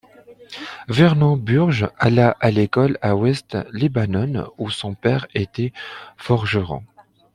[0.87, 5.73] Vernon Burge alla à l'école à West Lebanon, où son père était
[6.17, 6.83] forgeron.